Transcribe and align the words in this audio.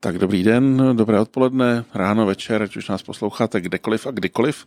Tak 0.00 0.18
dobrý 0.18 0.42
den, 0.42 0.96
dobré 0.96 1.20
odpoledne, 1.20 1.84
ráno, 1.94 2.26
večer, 2.26 2.62
ať 2.62 2.76
už 2.76 2.88
nás 2.88 3.02
posloucháte 3.02 3.60
kdekoliv 3.60 4.06
a 4.06 4.10
kdykoliv. 4.10 4.66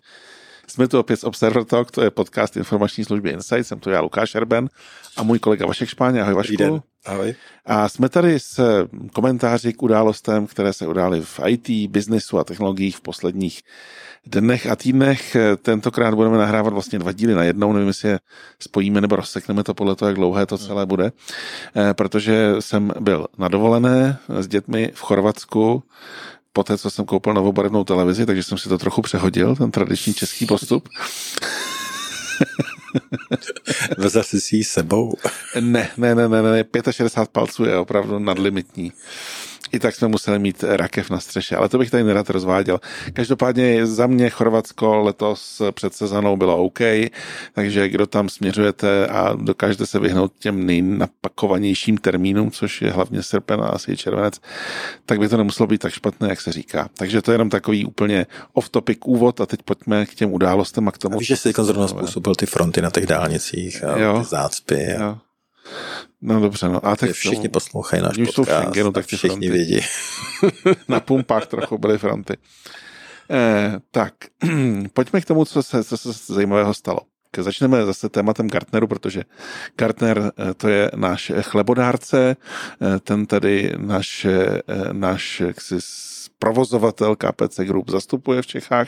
Jsme 0.68 0.88
tu 0.88 1.00
opět 1.00 1.18
z 1.18 1.24
Observer 1.24 1.64
Talk, 1.64 1.92
to 1.92 2.02
je 2.02 2.12
podcast 2.12 2.58
informační 2.58 3.04
služby 3.04 3.30
Insight, 3.30 3.68
jsem 3.68 3.80
tu 3.80 3.90
já 3.90 4.02
Lukáš 4.02 4.36
Erben 4.36 4.70
a 5.18 5.24
můj 5.24 5.40
kolega 5.40 5.66
Vašek 5.66 5.90
Špáně. 5.90 6.22
Ahoj 6.22 6.34
Vašku. 6.34 6.56
den. 6.56 6.82
Ahoj. 7.06 7.36
A 7.66 7.90
jsme 7.90 8.10
tady 8.10 8.40
s 8.40 8.88
komentáři 9.14 9.74
k 9.74 9.84
událostem, 9.84 10.48
které 10.48 10.74
se 10.74 10.88
udály 10.88 11.22
v 11.22 11.40
IT, 11.48 11.92
biznesu 11.92 12.40
a 12.40 12.44
technologiích 12.44 12.98
v 12.98 13.02
posledních 13.02 13.62
dnech 14.26 14.68
a 14.68 14.76
týdnech. 14.76 15.38
Tentokrát 15.62 16.14
budeme 16.14 16.38
nahrávat 16.38 16.74
vlastně 16.74 17.00
dva 17.00 17.12
díly 17.12 17.34
na 17.34 17.44
jednou, 17.44 17.74
nevím, 17.74 17.88
jestli 17.88 18.10
je 18.10 18.20
spojíme 18.60 19.02
nebo 19.02 19.16
rozsekneme 19.16 19.64
to 19.64 19.74
podle 19.74 19.96
toho, 19.96 20.10
jak 20.10 20.16
dlouhé 20.16 20.46
to 20.46 20.58
celé 20.58 20.86
bude, 20.86 21.12
eh, 21.76 21.94
protože 21.94 22.56
jsem 22.60 22.92
byl 23.00 23.28
na 23.38 23.48
dovolené 23.48 24.18
s 24.40 24.48
dětmi 24.48 24.92
v 24.94 25.02
Chorvatsku, 25.02 25.84
poté, 26.54 26.78
co 26.78 26.90
jsem 26.90 27.06
koupil 27.06 27.34
novou 27.34 27.52
barevnou 27.52 27.84
televizi, 27.84 28.26
takže 28.26 28.44
jsem 28.44 28.58
si 28.58 28.70
to 28.70 28.78
trochu 28.78 29.02
přehodil, 29.02 29.56
ten 29.56 29.72
tradiční 29.72 30.14
český 30.14 30.46
postup. 30.46 30.90
Vezal 33.98 34.24
jsi 34.24 34.42
si 34.42 34.56
ji 34.58 34.64
sebou? 34.64 35.14
Ne, 35.60 35.90
ne, 35.98 36.16
ne, 36.16 36.28
ne, 36.28 36.42
ne, 36.42 36.64
65 36.92 37.30
palců 37.32 37.66
je 37.66 37.78
opravdu 37.78 38.20
nadlimitní 38.20 38.92
i 39.74 39.80
tak 39.80 39.96
jsme 39.96 40.08
museli 40.08 40.40
mít 40.40 40.64
rakev 40.68 41.10
na 41.10 41.20
střeše, 41.20 41.56
ale 41.56 41.70
to 41.70 41.78
bych 41.78 41.92
tady 41.92 42.04
nerad 42.04 42.30
rozváděl. 42.30 42.80
Každopádně 43.14 43.86
za 43.86 44.08
mě 44.08 44.30
Chorvatsko 44.30 44.98
letos 44.98 45.62
před 45.72 45.94
sezónou 45.94 46.38
bylo 46.38 46.58
OK, 46.58 46.80
takže 47.54 47.90
kdo 47.90 48.08
tam 48.08 48.30
směřujete 48.30 49.08
a 49.08 49.34
dokážete 49.34 49.86
se 49.86 50.00
vyhnout 50.00 50.34
těm 50.40 50.66
nejnapakovanějším 50.66 51.98
termínům, 51.98 52.52
což 52.52 52.82
je 52.82 52.92
hlavně 52.92 53.24
srpen 53.24 53.62
a 53.62 53.68
asi 53.68 53.98
červenec, 53.98 54.42
tak 55.06 55.20
by 55.20 55.30
to 55.30 55.38
nemuselo 55.38 55.68
být 55.68 55.82
tak 55.82 55.94
špatné, 55.94 56.30
jak 56.30 56.42
se 56.42 56.52
říká. 56.52 56.90
Takže 56.94 57.22
to 57.22 57.32
je 57.32 57.34
jenom 57.34 57.50
takový 57.50 57.86
úplně 57.86 58.26
off-topic 58.54 58.98
úvod 59.06 59.42
a 59.42 59.46
teď 59.46 59.60
pojďme 59.64 60.06
k 60.06 60.16
těm 60.16 60.34
událostem 60.34 60.88
a 60.88 60.92
k 60.92 60.98
tomu. 60.98 61.16
A 61.16 61.20
víš, 61.20 61.28
že 61.28 61.38
jsi 61.38 61.54
zrovna 61.62 61.88
způsobil 61.88 62.36
ty 62.36 62.46
fronty 62.46 62.82
na 62.82 62.90
těch 62.90 63.06
dálnicích 63.06 63.84
a 63.84 63.98
jo. 63.98 64.20
ty 64.20 64.26
zácpy. 64.26 64.94
A... 64.94 65.04
Jo. 65.04 65.18
No 66.22 66.40
dobře, 66.40 66.70
no. 66.70 66.86
A 66.86 66.96
tak 66.96 67.12
všichni 67.12 67.36
tomu, 67.36 67.52
poslouchají 67.52 68.04
náš 68.04 68.18
podcast. 68.18 68.36
Jsou 68.36 68.44
v 68.44 68.48
Schengenu, 68.48 68.92
tak 68.92 69.06
všichni 69.06 69.30
fronty. 69.30 69.50
vědí. 69.50 69.80
Na 70.88 71.00
pumpách 71.00 71.48
trochu 71.48 71.78
byly 71.78 71.98
fronty. 71.98 72.38
Eh, 73.32 73.80
tak, 73.92 74.14
pojďme 74.94 75.22
k 75.22 75.26
tomu, 75.26 75.46
co 75.46 75.64
se, 75.64 75.84
co 75.84 75.98
se 75.98 76.34
zajímavého 76.34 76.74
stalo. 76.74 77.00
Začneme 77.38 77.86
zase 77.86 78.10
tématem 78.10 78.48
Gartneru, 78.48 78.88
protože 78.88 79.24
Gartner 79.76 80.32
eh, 80.38 80.54
to 80.54 80.70
je 80.70 80.92
náš 80.96 81.32
chlebodárce, 81.42 82.36
eh, 82.36 83.00
ten 83.00 83.26
tedy 83.26 83.74
náš, 83.78 84.26
eh, 84.26 84.62
náš 84.92 85.40
jaksi, 85.40 85.76
provozovatel 86.40 87.16
KPC 87.16 87.60
Group 87.66 87.90
zastupuje 87.90 88.42
v 88.42 88.48
Čechách. 88.48 88.88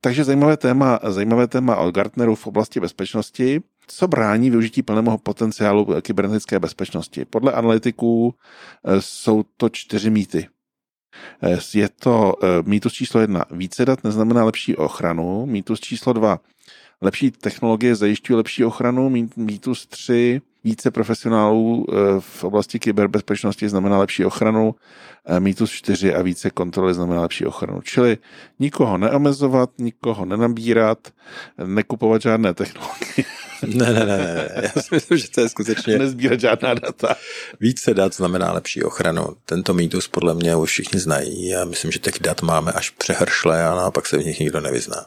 Takže 0.00 0.24
zajímavé 0.24 0.56
téma, 0.56 0.98
zajímavé 1.08 1.46
téma 1.46 1.76
o 1.76 1.90
Gartneru 1.90 2.34
v 2.34 2.46
oblasti 2.46 2.80
bezpečnosti 2.80 3.60
co 3.94 4.08
brání 4.08 4.50
využití 4.50 4.82
plného 4.82 5.18
potenciálu 5.18 5.86
kybernetické 6.02 6.58
bezpečnosti? 6.58 7.24
Podle 7.24 7.52
analytiků 7.52 8.34
eh, 8.84 9.00
jsou 9.00 9.44
to 9.56 9.68
čtyři 9.68 10.10
mýty. 10.10 10.48
Eh, 11.42 11.58
je 11.74 11.88
to 11.88 12.34
eh, 12.42 12.46
mýtus 12.66 12.92
číslo 12.92 13.20
jedna, 13.20 13.44
více 13.50 13.84
dat 13.84 14.04
neznamená 14.04 14.44
lepší 14.44 14.76
ochranu, 14.76 15.46
mýtus 15.46 15.80
číslo 15.80 16.12
dva, 16.12 16.40
lepší 17.00 17.30
technologie 17.30 17.94
zajišťují 17.94 18.36
lepší 18.36 18.64
ochranu, 18.64 19.12
mýtus 19.36 19.86
tři, 19.86 20.40
více 20.64 20.90
profesionálů 20.90 21.86
v 22.18 22.44
oblasti 22.44 22.78
kyberbezpečnosti 22.78 23.68
znamená 23.68 23.98
lepší 23.98 24.24
ochranu, 24.24 24.74
mýtus 25.38 25.70
4 25.70 26.14
a 26.14 26.22
více 26.22 26.50
kontroly 26.50 26.94
znamená 26.94 27.22
lepší 27.22 27.46
ochranu. 27.46 27.80
Čili 27.80 28.18
nikoho 28.58 28.98
neomezovat, 28.98 29.70
nikoho 29.78 30.24
nenabírat, 30.24 30.98
nekupovat 31.66 32.22
žádné 32.22 32.54
technologie. 32.54 33.41
Ne, 33.66 33.92
ne, 33.92 34.06
ne, 34.06 34.16
ne. 34.16 34.50
Já 34.62 34.82
si 34.82 34.94
myslím, 34.94 35.18
že 35.18 35.30
to 35.30 35.40
je 35.40 35.48
skutečně... 35.48 35.98
Nezbírat 35.98 36.40
žádná 36.40 36.74
data. 36.74 37.16
Více 37.60 37.94
dat 37.94 38.14
znamená 38.14 38.52
lepší 38.52 38.82
ochranu. 38.82 39.36
Tento 39.44 39.74
mýtus 39.74 40.08
podle 40.08 40.34
mě 40.34 40.56
už 40.56 40.70
všichni 40.70 41.00
znají. 41.00 41.48
Já 41.48 41.64
myslím, 41.64 41.92
že 41.92 41.98
těch 41.98 42.18
dat 42.20 42.42
máme 42.42 42.72
až 42.72 42.90
přehršle 42.90 43.64
a 43.64 43.90
pak 43.90 44.06
se 44.06 44.18
v 44.18 44.24
nich 44.24 44.40
nikdo 44.40 44.60
nevyzná. 44.60 45.06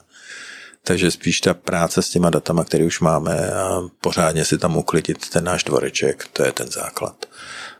Takže 0.83 1.11
spíš 1.11 1.41
ta 1.41 1.53
práce 1.53 2.01
s 2.01 2.09
těma 2.09 2.29
datama, 2.29 2.63
které 2.63 2.85
už 2.85 2.99
máme 2.99 3.51
a 3.51 3.81
pořádně 4.01 4.45
si 4.45 4.57
tam 4.57 4.77
uklidit 4.77 5.29
ten 5.29 5.43
náš 5.43 5.63
dvoreček, 5.63 6.27
to 6.33 6.43
je 6.43 6.51
ten 6.51 6.67
základ. 6.71 7.25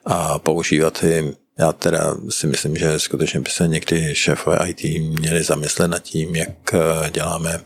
A 0.05 0.39
používat 0.39 1.03
je 1.03 1.23
já 1.59 1.73
teda 1.73 2.15
si 2.29 2.47
myslím, 2.47 2.77
že 2.77 2.99
skutečně 2.99 3.39
by 3.39 3.49
se 3.49 3.67
někdy 3.67 4.15
šéfové 4.15 4.69
IT 4.69 4.83
měli 5.19 5.43
zamyslet 5.43 5.87
nad 5.87 5.99
tím, 5.99 6.35
jak 6.35 6.75
děláme 7.11 7.61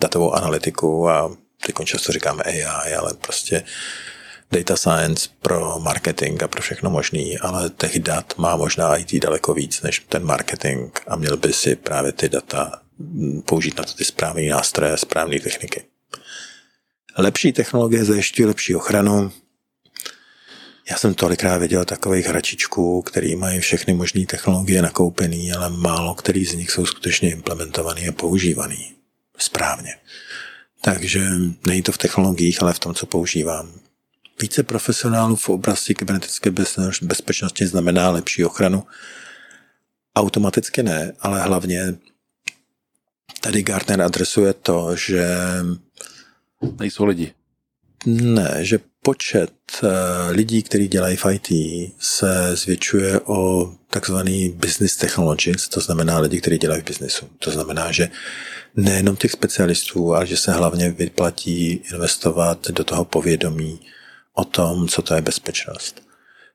datovou 0.00 0.32
analytiku 0.32 1.08
a 1.08 1.36
teď 1.72 1.86
často 1.86 2.12
říkáme 2.12 2.42
AI, 2.42 2.94
ale 2.94 3.14
prostě 3.14 3.64
data 4.52 4.76
science 4.76 5.28
pro 5.40 5.78
marketing 5.78 6.42
a 6.42 6.48
pro 6.48 6.62
všechno 6.62 6.90
možný, 6.90 7.38
ale 7.38 7.70
těch 7.70 7.98
dat 7.98 8.34
má 8.38 8.56
možná 8.56 8.96
IT 8.96 9.14
daleko 9.14 9.54
víc 9.54 9.82
než 9.82 10.04
ten 10.08 10.24
marketing 10.24 10.90
a 11.06 11.16
měl 11.16 11.36
by 11.36 11.52
si 11.52 11.76
právě 11.76 12.12
ty 12.12 12.28
data 12.28 12.80
použít 13.44 13.78
na 13.78 13.84
to 13.84 13.92
ty 13.92 14.04
správné 14.04 14.42
nástroje, 14.42 14.96
správné 14.96 15.40
techniky. 15.40 15.84
Lepší 17.18 17.52
technologie 17.52 18.04
zajišťují 18.04 18.46
lepší 18.46 18.74
ochranu. 18.74 19.32
Já 20.90 20.96
jsem 20.96 21.14
tolikrát 21.14 21.58
viděl 21.58 21.84
takových 21.84 22.26
hračičků, 22.26 23.02
který 23.02 23.36
mají 23.36 23.60
všechny 23.60 23.94
možné 23.94 24.26
technologie 24.26 24.82
nakoupený, 24.82 25.52
ale 25.52 25.70
málo 25.70 26.14
který 26.14 26.44
z 26.44 26.54
nich 26.54 26.70
jsou 26.70 26.86
skutečně 26.86 27.30
implementovaný 27.30 28.08
a 28.08 28.12
používaný 28.12 28.92
správně. 29.38 29.90
Takže 30.80 31.28
není 31.66 31.82
to 31.82 31.92
v 31.92 31.98
technologiích, 31.98 32.62
ale 32.62 32.72
v 32.72 32.78
tom, 32.78 32.94
co 32.94 33.06
používám. 33.06 33.72
Více 34.40 34.62
profesionálů 34.62 35.36
v 35.36 35.48
oblasti 35.48 35.94
kybernetické 35.94 36.50
bezpečnosti 37.02 37.66
znamená 37.66 38.10
lepší 38.10 38.44
ochranu. 38.44 38.86
Automaticky 40.16 40.82
ne, 40.82 41.12
ale 41.20 41.42
hlavně 41.42 41.94
tady 43.40 43.62
Gartner 43.62 44.02
adresuje 44.02 44.52
to, 44.52 44.96
že 44.96 45.36
nejsou 46.80 47.04
lidi. 47.04 47.34
Ne, 48.06 48.58
že 48.60 48.78
počet 49.08 49.52
eh, 49.82 50.30
lidí, 50.30 50.62
kteří 50.62 50.88
dělají 50.88 51.16
v 51.16 51.26
IT, 51.32 51.48
se 51.98 52.56
zvětšuje 52.56 53.20
o 53.20 53.70
takzvaný 53.90 54.48
business 54.48 54.96
technologies, 54.96 55.68
to 55.68 55.80
znamená 55.80 56.18
lidi, 56.18 56.40
kteří 56.40 56.58
dělají 56.58 56.82
v 56.82 56.84
biznesu. 56.84 57.28
To 57.38 57.50
znamená, 57.50 57.92
že 57.92 58.08
nejenom 58.76 59.16
těch 59.16 59.32
specialistů, 59.32 60.14
ale 60.14 60.26
že 60.26 60.36
se 60.36 60.52
hlavně 60.52 60.90
vyplatí 60.90 61.80
investovat 61.92 62.68
do 62.68 62.84
toho 62.84 63.04
povědomí 63.04 63.80
o 64.34 64.44
tom, 64.44 64.88
co 64.88 65.02
to 65.02 65.14
je 65.14 65.20
bezpečnost. 65.20 66.02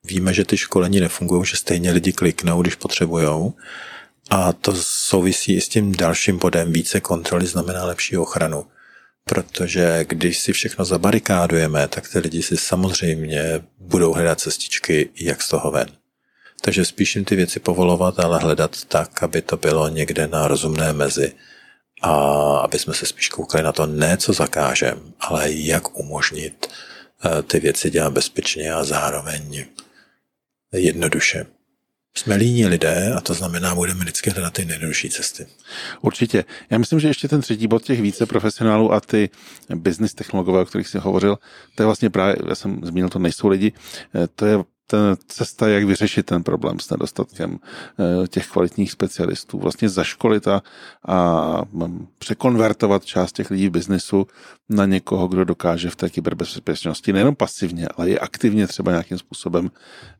Víme, 0.03 0.33
že 0.33 0.45
ty 0.45 0.57
školení 0.57 0.99
nefungují, 0.99 1.45
že 1.45 1.57
stejně 1.57 1.91
lidi 1.91 2.13
kliknou, 2.13 2.61
když 2.61 2.75
potřebují. 2.75 3.53
A 4.29 4.53
to 4.53 4.73
souvisí 4.77 5.55
i 5.55 5.61
s 5.61 5.69
tím 5.69 5.95
dalším 5.95 6.37
bodem. 6.37 6.73
Více 6.73 6.99
kontroly 7.01 7.45
znamená 7.45 7.85
lepší 7.85 8.17
ochranu. 8.17 8.65
Protože 9.25 10.05
když 10.09 10.39
si 10.39 10.53
všechno 10.53 10.85
zabarikádujeme, 10.85 11.87
tak 11.87 12.09
ty 12.09 12.19
lidi 12.19 12.43
si 12.43 12.57
samozřejmě 12.57 13.61
budou 13.77 14.13
hledat 14.13 14.39
cestičky, 14.39 15.09
jak 15.15 15.41
z 15.41 15.49
toho 15.49 15.71
ven. 15.71 15.87
Takže 16.61 16.85
spíš 16.85 17.15
jim 17.15 17.25
ty 17.25 17.35
věci 17.35 17.59
povolovat, 17.59 18.19
ale 18.19 18.39
hledat 18.39 18.85
tak, 18.85 19.23
aby 19.23 19.41
to 19.41 19.57
bylo 19.57 19.89
někde 19.89 20.27
na 20.27 20.47
rozumné 20.47 20.93
mezi 20.93 21.33
a 22.01 22.11
aby 22.57 22.79
jsme 22.79 22.93
se 22.93 23.05
spíš 23.05 23.29
koukali 23.29 23.63
na 23.63 23.71
to 23.71 23.85
ne, 23.85 24.17
co 24.17 24.33
zakážem, 24.33 25.13
ale 25.19 25.51
jak 25.51 25.99
umožnit 25.99 26.67
eh, 27.25 27.43
ty 27.43 27.59
věci 27.59 27.89
dělat 27.89 28.13
bezpečně 28.13 28.73
a 28.73 28.83
zároveň 28.83 29.65
jednoduše. 30.71 31.45
Jsme 32.17 32.35
líní 32.35 32.65
lidé 32.65 33.13
a 33.17 33.21
to 33.21 33.33
znamená, 33.33 33.75
budeme 33.75 33.99
vždycky 33.99 34.29
hledat 34.29 34.53
ty 34.53 34.65
nejjednodušší 34.65 35.09
cesty. 35.09 35.47
Určitě. 36.01 36.45
Já 36.69 36.77
myslím, 36.77 36.99
že 36.99 37.07
ještě 37.07 37.27
ten 37.27 37.41
třetí 37.41 37.67
bod 37.67 37.83
těch 37.83 38.01
více 38.01 38.25
profesionálů 38.25 38.93
a 38.93 38.99
ty 38.99 39.29
business 39.75 40.13
technologové, 40.13 40.61
o 40.61 40.65
kterých 40.65 40.87
jsi 40.87 40.97
hovořil, 40.97 41.37
to 41.75 41.83
je 41.83 41.85
vlastně 41.85 42.09
právě, 42.09 42.35
já 42.49 42.55
jsem 42.55 42.79
zmínil, 42.83 43.09
to 43.09 43.19
nejsou 43.19 43.47
lidi, 43.47 43.73
eh, 44.15 44.27
to 44.35 44.45
je 44.45 44.57
ten 44.87 45.15
cesta, 45.27 45.67
jak 45.67 45.83
vyřešit 45.83 46.25
ten 46.25 46.43
problém 46.43 46.79
s 46.79 46.89
nedostatkem 46.89 47.59
eh, 47.59 48.27
těch 48.27 48.47
kvalitních 48.47 48.91
specialistů. 48.91 49.59
Vlastně 49.59 49.89
zaškolit 49.89 50.47
a, 50.47 50.61
a 51.07 51.61
překonvertovat 52.17 53.05
část 53.05 53.31
těch 53.31 53.51
lidí 53.51 53.67
v 53.67 53.71
biznesu 53.71 54.27
na 54.69 54.85
někoho, 54.85 55.27
kdo 55.27 55.45
dokáže 55.45 55.89
v 55.89 55.95
té 55.95 56.09
kyberbezpečnosti 56.09 57.13
nejenom 57.13 57.35
pasivně, 57.35 57.87
ale 57.87 58.09
i 58.09 58.19
aktivně 58.19 58.67
třeba 58.67 58.91
nějakým 58.91 59.17
způsobem 59.17 59.71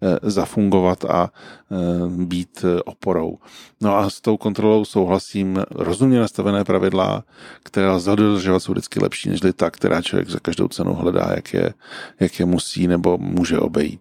eh, 0.01 0.31
zafungovat 0.31 1.06
a 1.06 1.31
eh, 1.31 1.75
být 2.25 2.66
oporou. 2.86 3.38
No 3.81 3.98
a 3.98 4.09
s 4.09 4.21
tou 4.21 4.38
kontrolou 4.38 4.86
souhlasím 4.86 5.63
rozumně 5.71 6.19
nastavené 6.19 6.63
pravidla, 6.63 7.24
které 7.63 7.89
lze 7.89 8.16
dodržovat, 8.16 8.59
jsou 8.59 8.71
vždycky 8.71 9.00
lepší 9.00 9.30
než 9.30 9.39
ta, 9.56 9.71
která 9.71 10.01
člověk 10.01 10.30
za 10.30 10.39
každou 10.39 10.68
cenu 10.68 10.94
hledá, 10.94 11.31
jak 11.36 11.54
je, 11.54 11.74
jak 12.19 12.39
je 12.39 12.45
musí 12.45 12.88
nebo 12.88 13.18
může 13.18 13.59
obejít. 13.59 14.00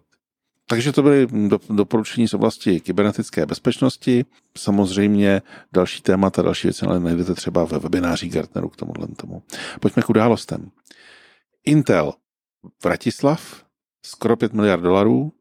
Takže 0.67 0.91
to 0.91 1.03
byly 1.03 1.27
do, 1.47 1.59
doporučení 1.69 2.27
z 2.27 2.33
oblasti 2.33 2.79
kybernetické 2.79 3.45
bezpečnosti. 3.45 4.25
Samozřejmě 4.57 5.41
další 5.73 6.01
témata, 6.01 6.41
další 6.41 6.67
věci 6.67 6.85
ale 6.85 6.99
najdete 6.99 7.35
třeba 7.35 7.63
ve 7.63 7.79
webináři 7.79 8.29
Gartneru 8.29 8.69
k 8.69 8.75
tomuhle 8.75 9.07
tomu. 9.07 9.43
Pojďme 9.79 10.03
k 10.03 10.09
událostem. 10.09 10.71
Intel 11.65 12.13
Vratislav, 12.83 13.65
skoro 14.05 14.35
5 14.35 14.53
miliard 14.53 14.83
dolarů, 14.83 15.33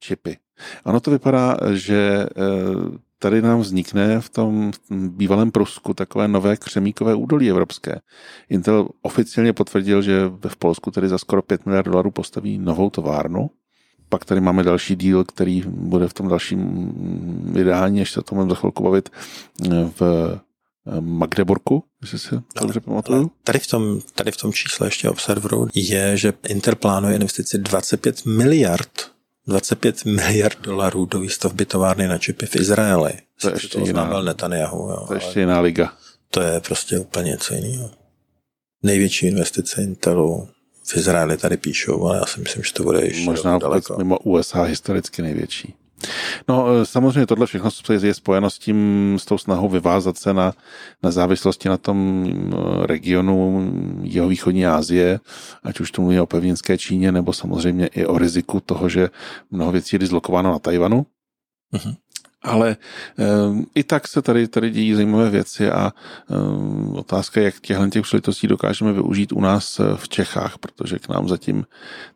čipy. 0.00 0.36
Ono 0.84 1.00
to 1.00 1.10
vypadá, 1.10 1.56
že 1.72 2.26
eh, 2.26 2.98
tady 3.18 3.42
nám 3.42 3.60
vznikne 3.60 4.20
v 4.20 4.30
tom 4.30 4.70
bývalém 4.90 5.50
Prusku 5.50 5.94
takové 5.94 6.28
nové 6.28 6.56
křemíkové 6.56 7.14
údolí 7.14 7.50
evropské. 7.50 8.00
Intel 8.48 8.88
oficiálně 9.02 9.52
potvrdil, 9.52 10.02
že 10.02 10.28
v 10.48 10.56
Polsku 10.56 10.90
tedy 10.90 11.08
za 11.08 11.18
skoro 11.18 11.42
5 11.42 11.66
miliard 11.66 11.86
dolarů 11.86 12.10
postaví 12.10 12.58
novou 12.58 12.90
továrnu. 12.90 13.50
Pak 14.10 14.24
tady 14.24 14.40
máme 14.40 14.62
další 14.62 14.96
díl, 14.96 15.24
který 15.24 15.62
bude 15.66 16.08
v 16.08 16.14
tom 16.14 16.28
dalším 16.28 16.92
vydání, 17.52 18.00
až 18.00 18.10
se 18.10 18.20
o 18.20 18.22
tom 18.22 18.50
za 18.50 18.54
chvilku 18.54 18.82
bavit, 18.82 19.08
v 20.00 20.02
Magdeburku, 21.00 21.84
jestli 22.02 22.18
se 22.18 22.30
to 22.30 22.60
dobře 22.60 22.80
pamatuju. 22.80 23.30
Tady 23.44 23.58
v, 23.58 23.66
tom, 23.66 24.00
tady 24.14 24.32
v 24.32 24.36
tom 24.36 24.52
čísle 24.52 24.86
ještě 24.86 25.10
Observeru 25.10 25.68
je, 25.74 26.16
že 26.16 26.32
Intel 26.48 26.74
plánuje 26.74 27.14
investici 27.14 27.58
25 27.58 28.26
miliard 28.26 28.90
25 29.46 30.04
miliard 30.04 30.60
dolarů 30.60 31.06
do 31.06 31.20
výstavby 31.20 31.66
továrny 31.66 32.08
na 32.08 32.18
čipy 32.18 32.46
v 32.46 32.56
Izraeli. 32.56 33.12
To 33.40 33.48
je 33.48 33.54
ještě 33.54 33.78
to 33.78 33.86
jiná. 33.86 34.22
Netanyahu, 34.22 34.90
jo, 34.90 35.04
to 35.08 35.14
je 35.14 35.20
ještě 35.20 35.40
jiná 35.40 35.60
liga. 35.60 35.92
To 36.30 36.40
je 36.40 36.60
prostě 36.60 36.98
úplně 36.98 37.30
něco 37.30 37.54
jiného. 37.54 37.90
Největší 38.82 39.26
investice 39.26 39.82
Intelu 39.82 40.48
v 40.92 40.96
Izraeli 40.96 41.36
tady 41.36 41.56
píšou, 41.56 42.06
ale 42.06 42.16
já 42.16 42.26
si 42.26 42.40
myslím, 42.40 42.62
že 42.62 42.72
to 42.72 42.82
bude 42.82 43.04
ještě 43.04 43.24
Možná 43.24 43.58
daleko. 43.58 43.98
mimo 43.98 44.18
USA 44.18 44.62
historicky 44.62 45.22
největší. 45.22 45.74
No 46.48 46.66
e, 46.68 46.86
samozřejmě 46.86 47.26
tohle 47.26 47.46
všechno 47.46 47.70
je 48.02 48.14
spojeno 48.14 48.50
s 48.50 48.58
tím, 48.58 49.16
s 49.20 49.24
tou 49.24 49.38
snahou 49.38 49.68
vyvázat 49.68 50.18
se 50.18 50.34
na, 50.34 50.52
na 51.02 51.10
závislosti 51.10 51.68
na 51.68 51.76
tom 51.76 52.26
e, 52.26 52.86
regionu 52.86 53.70
jeho 54.02 54.28
východní 54.28 54.66
Asie, 54.66 55.20
ať 55.62 55.80
už 55.80 55.90
to 55.90 56.02
mluví 56.02 56.20
o 56.20 56.26
pevninské 56.26 56.78
Číně, 56.78 57.12
nebo 57.12 57.32
samozřejmě 57.32 57.86
i 57.86 58.06
o 58.06 58.18
riziku 58.18 58.60
toho, 58.60 58.88
že 58.88 59.08
mnoho 59.50 59.72
věcí 59.72 59.96
je 59.96 59.98
dislokováno 59.98 60.52
na 60.52 60.58
Tajvanu. 60.58 61.06
Uh-huh. 61.74 61.96
Ale 62.42 62.76
um, 63.48 63.66
i 63.74 63.84
tak 63.84 64.08
se 64.08 64.22
tady, 64.22 64.48
tady 64.48 64.70
dějí 64.70 64.94
zajímavé 64.94 65.30
věci 65.30 65.70
a 65.70 65.92
um, 66.28 66.94
otázka 66.96 67.40
je, 67.40 67.44
jak 67.44 67.60
těchto 67.60 67.88
těch 67.88 68.02
příležitostí 68.02 68.46
dokážeme 68.46 68.92
využít 68.92 69.32
u 69.32 69.40
nás 69.40 69.80
v 69.96 70.08
Čechách, 70.08 70.58
protože 70.58 70.98
k 70.98 71.08
nám 71.08 71.28
zatím 71.28 71.66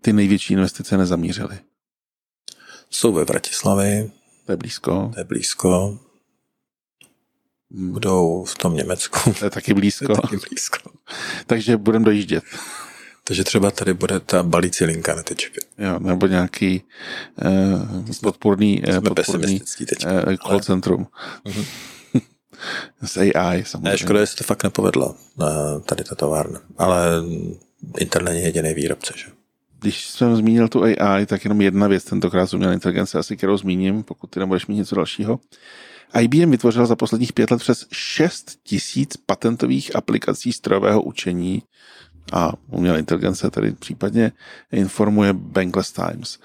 ty 0.00 0.12
největší 0.12 0.52
investice 0.52 0.96
nezamířily. 0.96 1.58
Jsou 2.90 3.12
ve 3.12 3.24
Vratislavi. 3.24 4.10
To 4.46 4.52
je 4.52 4.56
blízko. 4.56 5.10
To 5.14 5.20
je 5.20 5.24
blízko. 5.24 5.98
Budou 7.70 8.44
v 8.44 8.54
tom 8.54 8.76
Německu. 8.76 9.34
To 9.38 9.44
je 9.44 9.50
taky 9.50 9.74
blízko. 9.74 10.06
To 10.06 10.12
je 10.12 10.16
taky 10.22 10.36
blízko. 10.48 10.90
Takže 11.46 11.76
budeme 11.76 12.04
dojíždět. 12.04 12.44
Takže 13.24 13.44
třeba 13.44 13.70
tady 13.70 13.94
bude 13.94 14.20
ta 14.20 14.42
balící 14.42 14.84
linka 14.84 15.14
na 15.14 15.22
ty 15.22 15.34
čipy. 15.34 15.60
Jo, 15.78 15.98
nebo 15.98 16.26
nějaký 16.26 16.82
eh, 17.42 18.14
podporný, 18.22 18.82
eh, 18.88 19.00
podporný 19.00 19.62
eh, 20.06 20.36
call 20.36 20.60
centrum. 20.60 21.06
Uh-huh. 21.46 21.66
S 23.04 23.16
AI 23.16 23.64
samozřejmě. 23.64 23.90
Ne, 23.90 23.98
škoda, 23.98 24.20
že 24.20 24.26
se 24.26 24.36
to 24.36 24.44
fakt 24.44 24.64
nepovedlo, 24.64 25.14
eh, 25.42 25.80
tady 25.80 26.04
ta 26.04 26.14
továrna. 26.14 26.60
Ale 26.76 27.22
Intel 27.98 28.22
není 28.22 28.42
jediný 28.42 28.74
výrobce, 28.74 29.14
že? 29.16 29.26
když 29.84 30.06
jsem 30.06 30.36
zmínil 30.36 30.68
tu 30.68 30.82
AI, 30.82 31.26
tak 31.26 31.44
jenom 31.44 31.60
jedna 31.60 31.88
věc, 31.88 32.04
tentokrát 32.04 32.46
z 32.46 32.54
umělé 32.54 32.74
inteligence, 32.74 33.18
asi 33.18 33.36
kterou 33.36 33.56
zmíním, 33.56 34.02
pokud 34.02 34.30
ty 34.30 34.40
nebudeš 34.40 34.66
mít 34.66 34.76
něco 34.76 34.94
dalšího. 34.94 35.40
IBM 36.20 36.50
vytvořil 36.50 36.86
za 36.86 36.96
posledních 36.96 37.32
pět 37.32 37.50
let 37.50 37.58
přes 37.58 37.86
6 37.92 38.58
tisíc 38.62 39.16
patentových 39.16 39.96
aplikací 39.96 40.52
strojového 40.52 41.02
učení 41.02 41.62
a 42.32 42.52
umělé 42.70 42.98
inteligence 42.98 43.50
tedy 43.50 43.72
případně 43.72 44.32
informuje 44.72 45.32
Bankless 45.32 45.92
Times. 45.92 46.38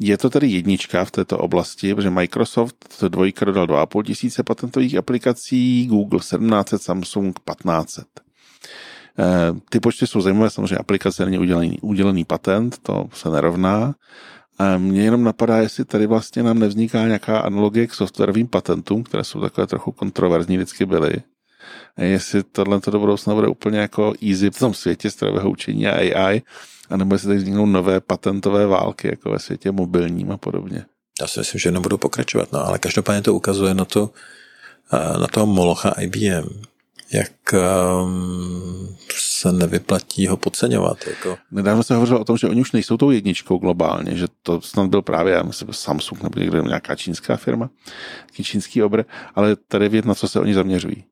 Je 0.00 0.18
to 0.18 0.30
tedy 0.30 0.46
jednička 0.46 1.04
v 1.04 1.10
této 1.10 1.38
oblasti, 1.38 1.94
protože 1.94 2.10
Microsoft 2.10 3.04
dvojka 3.08 3.44
dodal 3.44 3.66
2,5 3.66 4.02
tisíce 4.02 4.42
patentových 4.42 4.96
aplikací, 4.96 5.86
Google 5.86 6.20
1700, 6.20 6.82
Samsung 6.82 7.38
1500. 7.38 8.06
Eh, 9.18 9.60
ty 9.70 9.80
počty 9.80 10.06
jsou 10.06 10.20
zajímavé, 10.20 10.50
samozřejmě 10.50 10.76
aplikace 10.76 11.24
není 11.24 11.38
udělený, 11.38 11.78
udělený 11.80 12.24
patent, 12.24 12.78
to 12.78 13.08
se 13.14 13.30
nerovná. 13.30 13.94
A 14.58 14.78
mně 14.78 15.02
jenom 15.02 15.24
napadá, 15.24 15.58
jestli 15.58 15.84
tady 15.84 16.06
vlastně 16.06 16.42
nám 16.42 16.58
nevzniká 16.58 17.06
nějaká 17.06 17.38
analogie 17.38 17.86
k 17.86 17.94
softwarovým 17.94 18.48
patentům, 18.48 19.02
které 19.02 19.24
jsou 19.24 19.40
takové 19.40 19.66
trochu 19.66 19.92
kontroverzní, 19.92 20.56
vždycky 20.56 20.86
byly. 20.86 21.12
Jestli 21.96 22.42
tohle 22.42 22.80
to 22.80 22.90
do 22.90 22.98
budoucna 22.98 23.34
bude 23.34 23.48
úplně 23.48 23.78
jako 23.78 24.12
easy 24.28 24.50
v 24.50 24.58
tom 24.58 24.74
světě 24.74 25.10
strojového 25.10 25.50
učení 25.50 25.86
a 25.86 25.96
AI, 25.96 26.42
anebo 26.90 27.14
jestli 27.14 27.26
tady 27.26 27.38
vzniknou 27.38 27.66
nové 27.66 28.00
patentové 28.00 28.66
války, 28.66 29.08
jako 29.08 29.30
ve 29.30 29.38
světě 29.38 29.72
mobilním 29.72 30.32
a 30.32 30.36
podobně. 30.36 30.84
Já 31.20 31.26
si 31.26 31.40
myslím, 31.40 31.58
že 31.58 31.70
nebudou 31.70 31.96
pokračovat, 31.96 32.52
no, 32.52 32.66
ale 32.66 32.78
každopádně 32.78 33.22
to 33.22 33.34
ukazuje 33.34 33.74
na 33.74 33.84
to, 33.84 34.10
eh, 34.92 35.18
na 35.18 35.26
toho 35.26 35.46
molocha 35.46 35.90
IBM, 35.90 36.62
jak 37.12 37.32
um, 38.02 38.96
se 39.16 39.52
nevyplatí 39.52 40.26
ho 40.26 40.36
podceňovat. 40.36 41.06
Jako. 41.06 41.38
Nedávno 41.50 41.82
se 41.82 41.94
hovořilo 41.94 42.20
o 42.20 42.24
tom, 42.24 42.36
že 42.36 42.48
oni 42.48 42.60
už 42.60 42.72
nejsou 42.72 42.96
tou 42.96 43.10
jedničkou 43.10 43.58
globálně, 43.58 44.16
že 44.16 44.26
to 44.42 44.60
snad 44.60 44.86
byl 44.86 45.02
právě, 45.02 45.34
já 45.34 45.42
myslím, 45.42 45.72
Samsung 45.72 46.22
nebo 46.22 46.40
někde 46.40 46.62
nějaká 46.62 46.94
čínská 46.94 47.36
firma, 47.36 47.70
čínský 48.42 48.82
obr, 48.82 49.04
ale 49.34 49.56
tady 49.56 49.88
vědět, 49.88 50.04
na 50.04 50.14
co 50.14 50.28
se 50.28 50.40
oni 50.40 50.54
zaměřují. 50.54 51.04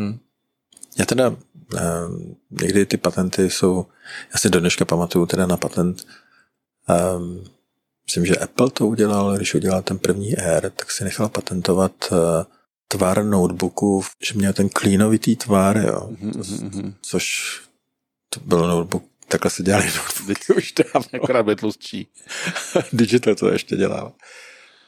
Hmm. 0.00 0.18
Já 0.98 1.04
teda 1.04 1.36
eh, 1.76 1.80
někdy 2.50 2.86
ty 2.86 2.96
patenty 2.96 3.50
jsou, 3.50 3.86
já 4.32 4.38
si 4.38 4.50
do 4.50 4.60
dneška 4.60 4.84
pamatuju 4.84 5.26
teda 5.26 5.46
na 5.46 5.56
patent, 5.56 6.06
eh, 6.90 6.94
myslím, 8.04 8.26
že 8.26 8.36
Apple 8.36 8.70
to 8.70 8.86
udělal, 8.86 9.36
když 9.36 9.54
udělal 9.54 9.82
ten 9.82 9.98
první 9.98 10.36
Air, 10.36 10.70
tak 10.70 10.90
si 10.90 11.04
nechal 11.04 11.28
patentovat 11.28 11.92
eh, 12.12 12.44
tvar 12.88 13.24
notebooku, 13.24 14.02
že 14.22 14.34
měl 14.34 14.52
ten 14.52 14.68
klínovitý 14.68 15.36
tvar, 15.36 15.76
jo. 15.76 16.10
Mm-hmm. 16.10 16.94
Což 17.02 17.54
to 18.28 18.40
byl 18.40 18.68
notebook, 18.68 19.04
takhle 19.28 19.50
se 19.50 19.62
dělali 19.62 19.86
notebooky 19.96 20.54
už 20.54 20.72
dávno. 20.72 21.08
Akorát 21.22 21.42
byl 21.42 21.56
tlustší. 21.56 22.08
Digital 22.92 23.34
to 23.34 23.52
ještě 23.52 23.76
dělal. 23.76 24.12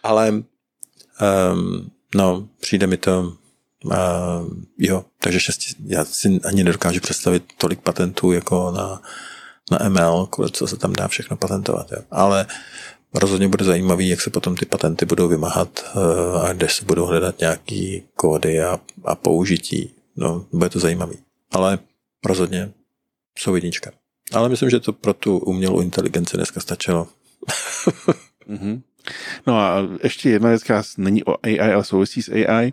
Ale 0.02 0.30
um, 0.30 1.90
no, 2.14 2.48
přijde 2.60 2.86
mi 2.86 2.96
to 2.96 3.41
uh, 3.84 3.92
jo, 4.78 5.04
takže 5.20 5.40
šesti, 5.40 5.74
já 5.86 6.04
si 6.04 6.40
ani 6.44 6.64
nedokážu 6.64 7.00
představit 7.00 7.44
tolik 7.56 7.80
patentů 7.80 8.32
jako 8.32 8.70
na, 8.70 9.02
na 9.70 9.88
ML, 9.88 10.28
co 10.52 10.66
se 10.66 10.76
tam 10.76 10.92
dá 10.92 11.08
všechno 11.08 11.36
patentovat. 11.36 11.92
Jo. 11.92 11.98
Ale 12.10 12.46
Rozhodně 13.14 13.48
bude 13.48 13.64
zajímavý, 13.64 14.08
jak 14.08 14.20
se 14.20 14.30
potom 14.30 14.56
ty 14.56 14.66
patenty 14.66 15.06
budou 15.06 15.28
vymáhat 15.28 15.84
eh, 15.86 16.48
a 16.48 16.52
kde 16.52 16.68
se 16.68 16.84
budou 16.84 17.06
hledat 17.06 17.40
nějaký 17.40 18.02
kódy 18.14 18.62
a, 18.62 18.80
a 19.04 19.14
použití. 19.14 19.94
No, 20.16 20.46
bude 20.52 20.70
to 20.70 20.78
zajímavý. 20.78 21.16
Ale 21.50 21.78
rozhodně 22.24 22.72
jsou 23.38 23.54
jednička. 23.54 23.90
Ale 24.32 24.48
myslím, 24.48 24.70
že 24.70 24.80
to 24.80 24.92
pro 24.92 25.14
tu 25.14 25.38
umělou 25.38 25.80
inteligenci 25.80 26.36
dneska 26.36 26.60
stačilo. 26.60 27.08
mm-hmm. 28.48 28.82
No 29.46 29.58
a 29.58 29.76
ještě 30.02 30.30
jedna 30.30 30.48
věc, 30.48 30.62
která 30.62 30.82
není 30.96 31.24
o 31.24 31.46
AI, 31.46 31.60
ale 31.60 31.84
souvisí 31.84 32.22
s 32.22 32.28
AI. 32.28 32.72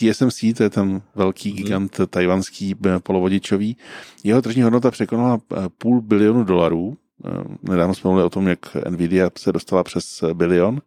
TSMC, 0.00 0.40
to 0.56 0.62
je 0.62 0.70
ten 0.70 1.02
velký 1.14 1.48
mhm. 1.48 1.56
gigant 1.56 2.00
tajvanský 2.10 2.74
eh, 2.86 3.00
polovodičový, 3.00 3.76
jeho 4.24 4.42
tržní 4.42 4.62
hodnota 4.62 4.90
překonala 4.90 5.38
eh, 5.38 5.56
půl 5.78 6.00
bilionu 6.00 6.44
dolarů 6.44 6.96
Eh, 7.24 7.44
nedávno 7.62 7.94
jsme 7.94 8.08
mluvili 8.08 8.26
o 8.26 8.30
tom, 8.30 8.48
jak 8.48 8.76
Nvidia 8.88 9.30
se 9.38 9.52
dostala 9.52 9.84
přes 9.84 10.24
bilion. 10.32 10.80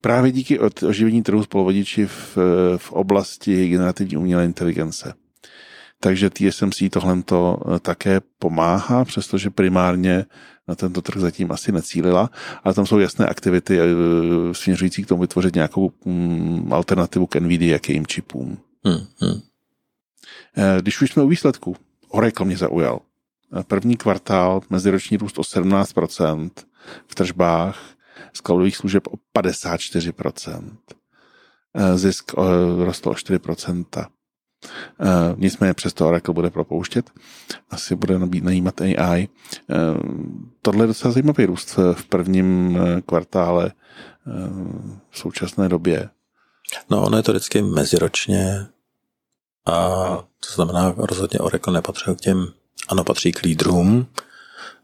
Právě 0.00 0.32
díky 0.32 0.58
oživení 0.88 1.22
trhu 1.22 1.42
s 1.42 1.46
polovodiči 1.46 2.06
v, 2.06 2.38
v 2.76 2.92
oblasti 2.92 3.68
generativní 3.68 4.16
umělé 4.16 4.44
inteligence. 4.44 5.14
Takže 6.00 6.30
TSMC 6.30 6.82
tohle 6.90 7.22
to 7.22 7.58
eh, 7.58 7.78
také 7.78 8.20
pomáhá, 8.38 9.04
přestože 9.04 9.50
primárně 9.50 10.24
na 10.68 10.74
tento 10.74 11.02
trh 11.02 11.20
zatím 11.20 11.52
asi 11.52 11.72
necílila, 11.72 12.30
ale 12.64 12.74
tam 12.74 12.86
jsou 12.86 12.98
jasné 12.98 13.26
aktivity 13.26 13.78
směřující 14.52 15.04
k 15.04 15.06
tomu 15.06 15.20
vytvořit 15.20 15.54
nějakou 15.54 15.92
mm, 16.04 16.72
alternativu 16.72 17.26
k 17.26 17.36
NVIDIA, 17.36 17.78
k 17.78 17.88
jejím 17.88 18.06
čipům. 18.06 18.58
Hmm, 18.84 19.06
hmm. 19.20 19.40
Když 20.80 21.02
už 21.02 21.12
jsme 21.12 21.22
u 21.22 21.28
výsledku, 21.28 21.76
Oracle 22.08 22.46
mě 22.46 22.56
zaujal 22.56 23.00
první 23.62 23.96
kvartál 23.96 24.60
meziroční 24.70 25.16
růst 25.16 25.38
o 25.38 25.42
17%, 25.42 26.50
v 27.06 27.14
tržbách 27.14 27.78
z 28.32 28.40
cloudových 28.40 28.76
služeb 28.76 29.06
o 29.06 29.16
54%. 29.38 30.76
Eh, 31.74 31.98
zisk 31.98 32.32
eh, 32.38 32.84
rostl 32.84 33.08
o 33.08 33.12
4%. 33.12 34.06
Uh, 35.00 35.08
nicméně 35.36 35.74
přesto 35.74 36.08
Oracle 36.08 36.34
bude 36.34 36.50
propouštět. 36.50 37.10
Asi 37.70 37.94
bude 37.96 38.18
najímat 38.18 38.80
AI. 38.80 39.28
Uh, 39.68 40.46
tohle 40.62 40.82
je 40.82 40.86
docela 40.86 41.12
zajímavý 41.12 41.44
růst 41.44 41.78
v 41.92 42.04
prvním 42.04 42.78
kvartále 43.06 43.72
uh, 44.26 44.96
v 45.10 45.18
současné 45.18 45.68
době. 45.68 46.08
No, 46.90 47.02
ono 47.02 47.16
je 47.16 47.22
to 47.22 47.32
vždycky 47.32 47.62
meziročně 47.62 48.66
a 49.66 49.88
to 50.16 50.54
znamená 50.54 50.94
rozhodně 50.96 51.38
Oracle 51.38 51.72
nepatří 51.72 52.14
k 52.16 52.20
těm, 52.20 52.46
ano, 52.88 53.04
patří 53.04 53.32
k 53.32 53.42
lídrům, 53.42 54.06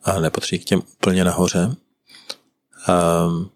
a 0.05 0.21
nepatří 0.21 0.59
k 0.59 0.65
těm 0.65 0.83
úplně 0.93 1.25
nahoře, 1.25 1.65
um, 1.67 3.51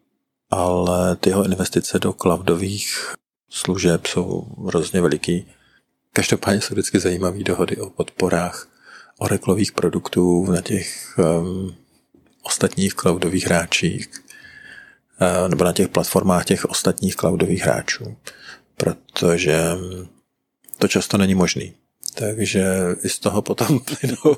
ale 0.51 1.17
ty 1.17 1.31
jeho 1.31 1.45
investice 1.45 1.99
do 1.99 2.13
cloudových 2.13 3.15
služeb 3.51 4.07
jsou 4.07 4.47
hrozně 4.67 5.01
veliký. 5.01 5.47
Každopádně 6.17 6.61
jsou 6.61 6.75
vždycky 6.75 7.01
zajímavé 7.01 7.39
dohody 7.39 7.77
o 7.77 7.91
podporách 7.91 8.69
Oracleových 9.19 9.73
produktů 9.73 10.53
na 10.53 10.61
těch 10.61 11.19
um, 11.19 11.77
ostatních 12.43 12.95
cloudových 12.95 13.47
hráčích 13.47 14.09
uh, 15.21 15.49
nebo 15.49 15.65
na 15.65 15.73
těch 15.73 15.89
platformách 15.89 16.45
těch 16.45 16.65
ostatních 16.65 17.17
cloudových 17.17 17.63
hráčů, 17.63 18.17
protože 18.77 19.61
to 20.79 20.89
často 20.89 21.19
není 21.19 21.35
možný. 21.35 21.75
Takže 22.15 22.65
i 23.03 23.09
z 23.09 23.19
toho 23.19 23.43
potom 23.43 23.81
plynou, 24.01 24.37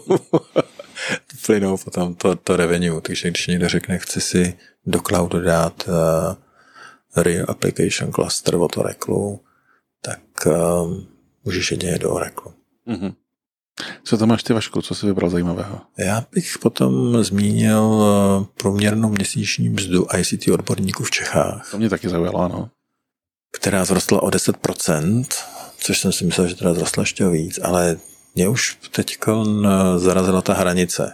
plynou 1.46 1.76
potom 1.76 2.14
to, 2.14 2.36
to 2.36 2.56
revenue. 2.56 3.00
Takže 3.00 3.30
když 3.30 3.46
někdo 3.46 3.68
řekne, 3.68 3.98
chci 3.98 4.20
si 4.20 4.54
do 4.86 5.00
cloudu 5.00 5.40
dát 5.40 5.88
uh, 5.88 7.22
Real 7.22 7.46
Application 7.48 8.12
Cluster 8.12 8.54
od 8.54 8.76
Oracle, 8.76 9.36
tak 10.00 10.46
um, 10.46 11.15
můžeš 11.46 11.70
jedině 11.70 11.98
do 11.98 12.10
Oracle. 12.10 12.52
Mm-hmm. 12.88 13.14
Co 14.04 14.18
tam 14.18 14.28
máš 14.28 14.42
ty, 14.42 14.52
Vašku? 14.52 14.82
Co 14.82 14.94
jsi 14.94 15.06
vybral 15.06 15.30
zajímavého? 15.30 15.80
Já 15.98 16.26
bych 16.32 16.58
potom 16.58 17.24
zmínil 17.24 17.82
uh, 17.82 18.44
průměrnou 18.44 19.08
měsíční 19.08 19.68
mzdu 19.68 20.06
ICT 20.18 20.48
odborníků 20.48 21.04
v 21.04 21.10
Čechách. 21.10 21.70
To 21.70 21.78
mě 21.78 21.88
taky 21.88 22.08
zaujalo, 22.08 22.38
ano. 22.38 22.70
Která 23.52 23.84
zrostla 23.84 24.22
o 24.22 24.28
10%, 24.28 25.24
což 25.78 25.98
jsem 25.98 26.12
si 26.12 26.24
myslel, 26.24 26.48
že 26.48 26.54
teda 26.54 26.74
zrostla 26.74 27.02
ještě 27.02 27.28
víc, 27.28 27.58
ale 27.62 27.98
mě 28.34 28.48
už 28.48 28.78
teď 28.90 29.18
zarazila 29.96 30.42
ta 30.42 30.54
hranice, 30.54 31.12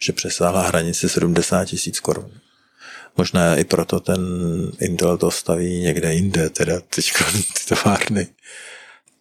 že 0.00 0.12
přesáhla 0.12 0.62
hranici 0.62 1.08
70 1.08 1.64
tisíc 1.64 2.00
korun. 2.00 2.30
Možná 3.16 3.56
i 3.56 3.64
proto 3.64 4.00
ten 4.00 4.20
Intel 4.80 5.18
to 5.18 5.30
staví 5.30 5.80
někde 5.80 6.14
jinde, 6.14 6.50
teda 6.50 6.80
teď 6.80 7.12
ty 7.32 7.74
továrny. 7.74 8.26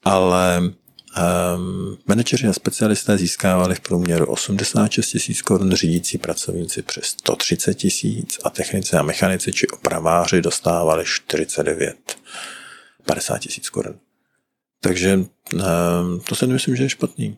Ale 0.03 0.61
um, 0.61 1.97
manažeři 2.07 2.47
a 2.47 2.53
specialisté 2.53 3.17
získávali 3.17 3.75
v 3.75 3.79
průměru 3.79 4.25
86 4.25 5.07
tisíc 5.07 5.41
korun, 5.41 5.71
řídící 5.71 6.17
pracovníci 6.17 6.81
přes 6.81 7.05
130 7.05 7.73
tisíc 7.73 8.37
a 8.43 8.49
technici 8.49 8.95
a 8.95 9.03
mechanici 9.03 9.53
či 9.53 9.67
opraváři 9.67 10.41
dostávali 10.41 11.03
49 11.05 12.17
50 13.05 13.37
tisíc 13.37 13.69
korun. 13.69 13.95
Takže 14.81 15.15
um, 15.15 16.19
to 16.29 16.35
si 16.35 16.47
nemyslím, 16.47 16.75
že 16.75 16.83
je 16.83 16.89
špatný. 16.89 17.37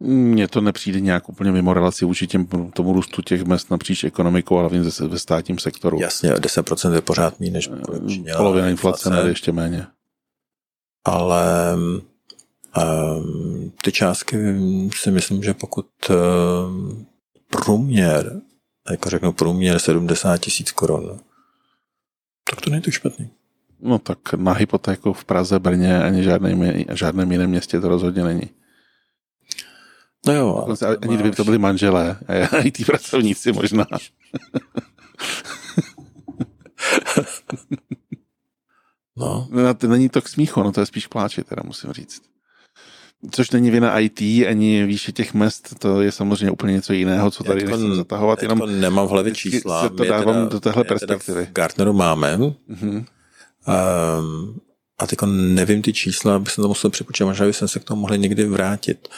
Mně 0.00 0.48
to 0.48 0.60
nepřijde 0.60 1.00
nějak 1.00 1.28
úplně 1.28 1.52
mimo 1.52 1.74
relaci 1.74 2.04
vůči 2.04 2.26
těm, 2.26 2.46
tomu 2.46 2.92
růstu 2.92 3.22
těch 3.22 3.44
mest 3.44 3.70
napříč 3.70 4.04
ekonomikou, 4.04 4.58
ale 4.58 4.68
ve 5.08 5.18
státním 5.18 5.58
sektoru. 5.58 6.00
Jasně, 6.00 6.32
10% 6.32 6.92
je 6.92 7.00
pořád 7.00 7.40
méně, 7.40 7.52
než 7.52 7.70
Polovina 8.36 8.68
inflace, 8.68 9.10
ne 9.10 9.22
ještě 9.28 9.52
méně. 9.52 9.86
Ale 11.06 11.76
um, 11.76 13.72
ty 13.82 13.92
částky 13.92 14.36
si 14.96 15.10
myslím, 15.10 15.42
že 15.42 15.54
pokud 15.54 15.86
um, 16.10 17.06
průměr, 17.50 18.40
jako 18.90 19.10
řeknu 19.10 19.32
průměr 19.32 19.78
70 19.78 20.38
tisíc 20.38 20.72
korun, 20.72 21.20
tak 22.50 22.60
to 22.60 22.70
není 22.70 22.82
tak 22.82 22.94
špatný. 22.94 23.30
No 23.80 23.98
tak 23.98 24.18
na 24.34 24.52
hypotéku 24.52 25.12
v 25.12 25.24
Praze, 25.24 25.58
Brně 25.58 26.02
ani 26.02 26.22
žádném, 26.22 26.84
žádném 26.92 27.32
jiném 27.32 27.50
městě 27.50 27.80
to 27.80 27.88
rozhodně 27.88 28.24
není. 28.24 28.50
No 30.26 30.32
jo. 30.32 30.64
Ale 30.66 30.96
ani 31.02 31.14
kdyby 31.14 31.36
to 31.36 31.44
byli 31.44 31.58
manželé 31.58 32.18
a 32.52 32.58
i 32.58 32.70
ty 32.70 32.84
pracovníci 32.84 33.52
možná. 33.52 33.86
no. 39.16 39.48
no. 39.50 39.88
Není 39.88 40.08
to 40.08 40.22
k 40.22 40.28
smíchu, 40.28 40.62
no 40.62 40.72
to 40.72 40.80
je 40.80 40.86
spíš 40.86 41.06
pláče, 41.06 41.44
teda 41.44 41.62
musím 41.64 41.92
říct. 41.92 42.22
Což 43.30 43.50
není 43.50 43.70
vina 43.70 43.98
IT, 44.00 44.20
ani 44.20 44.84
výše 44.84 45.12
těch 45.12 45.34
mest, 45.34 45.78
to 45.78 46.02
je 46.02 46.12
samozřejmě 46.12 46.50
úplně 46.50 46.72
něco 46.72 46.92
jiného, 46.92 47.30
co 47.30 47.44
tady 47.44 47.64
nechci 47.64 47.96
zatahovat. 47.96 48.42
Jenom 48.42 48.80
nemám 48.80 49.06
v 49.06 49.10
hlavě 49.10 49.34
čísla. 49.34 49.82
Se 49.82 49.90
to 49.90 50.04
dávám 50.04 50.34
teda, 50.34 50.48
do 50.48 50.60
téhle 50.60 50.84
perspektivy. 50.84 51.46
v 51.46 51.52
Gartneru 51.52 51.92
máme. 51.92 52.36
Mm-hmm. 52.36 53.04
Um, 53.68 54.60
a 54.98 55.06
teď 55.06 55.18
nevím 55.26 55.82
ty 55.82 55.92
čísla, 55.92 56.36
aby 56.36 56.50
jsem 56.50 56.62
to 56.62 56.68
musel 56.68 56.90
připočítat, 56.90 57.26
možná 57.26 57.46
bychom 57.46 57.68
se 57.68 57.78
k 57.78 57.84
tomu 57.84 58.00
mohli 58.00 58.18
někdy 58.18 58.44
vrátit 58.44 59.08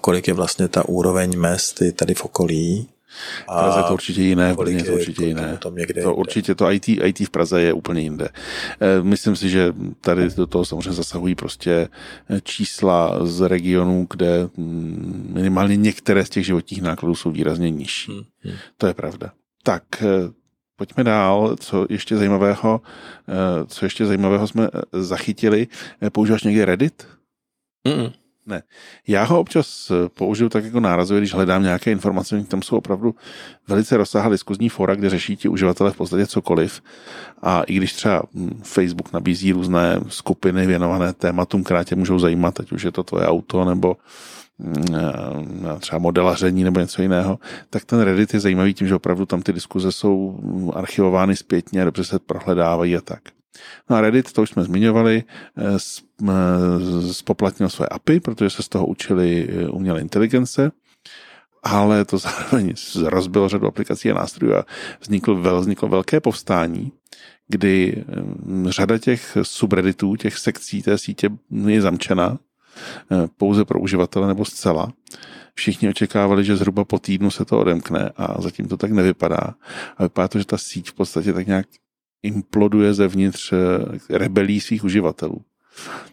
kolik 0.00 0.28
je 0.28 0.34
vlastně 0.34 0.68
ta 0.68 0.88
úroveň 0.88 1.38
mest 1.38 1.82
tady 1.96 2.14
v 2.14 2.24
okolí. 2.24 2.88
A 3.48 3.62
Praze 3.62 3.78
je 3.78 3.82
to 3.82 3.92
určitě 3.94 4.22
jiné, 4.22 4.52
v 4.52 4.56
Brně 4.56 4.76
je 4.76 4.84
to 4.84 4.92
určitě 4.92 5.24
jiné. 5.24 5.58
To, 5.60 5.72
to 6.02 6.14
určitě 6.14 6.54
to 6.54 6.70
IT, 6.70 6.88
IT 6.88 7.20
v 7.20 7.30
Praze 7.30 7.62
je 7.62 7.72
úplně 7.72 8.00
jinde. 8.00 8.28
E, 8.80 9.02
myslím 9.02 9.36
si, 9.36 9.50
že 9.50 9.72
tady 10.00 10.28
do 10.36 10.46
toho 10.46 10.64
samozřejmě 10.64 10.92
zasahují 10.92 11.34
prostě 11.34 11.88
čísla 12.42 13.26
z 13.26 13.48
regionů, 13.48 14.06
kde 14.10 14.48
mm, 14.56 15.30
minimálně 15.34 15.76
některé 15.76 16.24
z 16.24 16.30
těch 16.30 16.46
životních 16.46 16.82
nákladů 16.82 17.14
jsou 17.14 17.30
výrazně 17.30 17.70
nižší. 17.70 18.12
Hmm. 18.12 18.22
hmm. 18.44 18.54
To 18.76 18.86
je 18.86 18.94
pravda. 18.94 19.32
Tak, 19.62 20.02
e, 20.02 20.06
pojďme 20.76 21.04
dál. 21.04 21.56
Co 21.60 21.86
ještě 21.90 22.16
zajímavého, 22.16 22.80
co 23.66 23.86
ještě 23.86 24.06
zajímavého 24.06 24.48
jsme 24.48 24.68
zachytili? 24.92 25.66
Používáš 26.12 26.42
někdy 26.42 26.64
Reddit? 26.64 27.06
Mm. 27.88 28.21
Ne. 28.46 28.62
Já 29.06 29.24
ho 29.24 29.40
občas 29.40 29.90
eh, 29.90 30.08
použiju 30.08 30.48
tak 30.48 30.64
jako 30.64 30.80
nárazově, 30.80 31.20
když 31.20 31.34
hledám 31.34 31.62
nějaké 31.62 31.92
informace, 31.92 32.44
tam 32.48 32.62
jsou 32.62 32.76
opravdu 32.76 33.14
velice 33.68 33.96
rozsáhlé 33.96 34.34
diskuzní 34.34 34.68
fora, 34.68 34.94
kde 34.94 35.10
řeší 35.10 35.36
ti 35.36 35.48
uživatelé 35.48 35.90
v 35.90 35.96
podstatě 35.96 36.26
cokoliv. 36.26 36.82
A 37.42 37.62
i 37.62 37.74
když 37.74 37.92
třeba 37.92 38.22
hm, 38.34 38.60
Facebook 38.62 39.12
nabízí 39.12 39.52
různé 39.52 40.00
skupiny 40.08 40.66
věnované 40.66 41.12
tématům, 41.12 41.64
které 41.64 41.84
tě 41.84 41.96
můžou 41.96 42.18
zajímat, 42.18 42.60
ať 42.60 42.72
už 42.72 42.82
je 42.82 42.92
to 42.92 43.02
tvoje 43.02 43.26
auto 43.26 43.64
nebo 43.64 43.96
hm, 44.58 44.84
eh, 44.94 45.78
třeba 45.80 45.98
modelaření 45.98 46.64
nebo 46.64 46.80
něco 46.80 47.02
jiného, 47.02 47.38
tak 47.70 47.84
ten 47.84 48.00
Reddit 48.00 48.34
je 48.34 48.40
zajímavý 48.40 48.74
tím, 48.74 48.88
že 48.88 48.94
opravdu 48.94 49.26
tam 49.26 49.42
ty 49.42 49.52
diskuze 49.52 49.92
jsou 49.92 50.40
hm, 50.42 50.70
archivovány 50.74 51.36
zpětně, 51.36 51.84
dobře 51.84 52.04
se 52.04 52.18
prohledávají 52.18 52.96
a 52.96 53.00
tak. 53.00 53.22
No 53.90 53.96
a 53.96 54.00
Reddit, 54.00 54.32
to 54.32 54.42
už 54.42 54.50
jsme 54.50 54.64
zmiňovali, 54.64 55.24
spoplatnil 57.12 57.66
eh, 57.66 57.70
své 57.70 57.86
API, 57.86 58.20
protože 58.20 58.50
se 58.50 58.62
z 58.62 58.68
toho 58.68 58.86
učili 58.86 59.48
eh, 59.48 59.68
umělé 59.68 60.00
inteligence, 60.00 60.72
ale 61.62 62.04
to 62.04 62.18
zároveň 62.18 62.74
rozbilo 63.04 63.48
řadu 63.48 63.66
aplikací 63.66 64.10
a 64.10 64.14
nástrojů 64.14 64.54
a 64.54 64.64
vzniklo, 65.00 65.60
vzniklo 65.60 65.88
velké 65.88 66.20
povstání, 66.20 66.92
kdy 67.48 68.04
eh, 68.08 68.70
řada 68.70 68.98
těch 68.98 69.36
subredditů, 69.42 70.16
těch 70.16 70.38
sekcí 70.38 70.82
té 70.82 70.98
sítě 70.98 71.30
je 71.66 71.82
zamčena 71.82 72.38
pouze 73.36 73.64
pro 73.64 73.80
uživatele 73.80 74.28
nebo 74.28 74.44
zcela. 74.44 74.92
Všichni 75.54 75.88
očekávali, 75.88 76.44
že 76.44 76.56
zhruba 76.56 76.84
po 76.84 76.98
týdnu 76.98 77.30
se 77.30 77.44
to 77.44 77.58
odemkne 77.58 78.10
a 78.16 78.40
zatím 78.40 78.68
to 78.68 78.76
tak 78.76 78.92
nevypadá. 78.92 79.54
A 79.96 80.02
vypadá 80.02 80.28
to, 80.28 80.38
že 80.38 80.44
ta 80.44 80.58
síť 80.58 80.90
v 80.90 80.94
podstatě 80.94 81.32
tak 81.32 81.46
nějak 81.46 81.66
imploduje 82.22 82.94
zevnitř 82.94 83.52
eh, 83.52 84.18
rebelí 84.18 84.60
svých 84.60 84.84
uživatelů. 84.84 85.42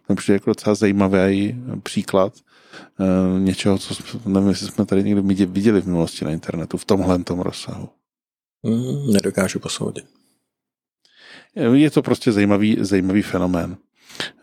To 0.08 0.14
je 0.28 0.34
jako 0.34 0.50
docela 0.50 0.76
zajímavý 0.76 1.56
příklad 1.84 2.34
eh, 3.00 3.40
něčeho, 3.40 3.78
co 3.78 4.20
nevím, 4.26 4.50
jestli 4.50 4.68
jsme 4.68 4.86
tady 4.86 5.04
někdy 5.04 5.46
viděli 5.46 5.82
v 5.82 5.86
minulosti 5.86 6.26
na 6.26 6.32
internetu 6.32 6.78
v 6.78 6.86
tomhle 6.86 7.24
tom 7.24 7.40
rozsahu. 7.40 7.90
Mm, 8.64 9.14
nedokážu 9.14 9.60
posoudit. 9.60 10.06
Je 11.74 11.92
to 11.92 12.02
prostě 12.02 12.32
zajímavý, 12.32 12.78
zajímavý 12.80 13.22
fenomén. 13.22 13.78